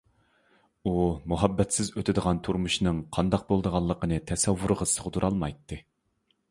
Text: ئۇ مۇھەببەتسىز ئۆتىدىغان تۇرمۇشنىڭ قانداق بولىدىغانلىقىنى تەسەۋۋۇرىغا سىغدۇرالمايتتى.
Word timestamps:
ئۇ 0.91 1.03
مۇھەببەتسىز 1.33 1.91
ئۆتىدىغان 1.99 2.41
تۇرمۇشنىڭ 2.47 3.05
قانداق 3.19 3.47
بولىدىغانلىقىنى 3.53 4.21
تەسەۋۋۇرىغا 4.33 4.91
سىغدۇرالمايتتى. 4.97 5.83